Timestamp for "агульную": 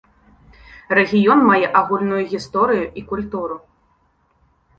1.81-2.23